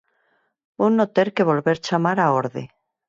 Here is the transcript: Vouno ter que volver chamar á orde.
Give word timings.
Vouno 0.79 1.05
ter 1.15 1.27
que 1.35 1.47
volver 1.49 1.77
chamar 1.85 2.17
á 2.23 2.27
orde. 2.41 2.63